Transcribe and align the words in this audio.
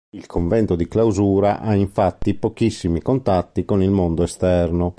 Il 0.15 0.25
convento 0.25 0.75
di 0.75 0.87
clausura 0.87 1.59
ha 1.59 1.75
infatti 1.75 2.33
pochissimi 2.33 3.03
contatti 3.03 3.65
con 3.65 3.83
il 3.83 3.91
mondo 3.91 4.23
esterno. 4.23 4.89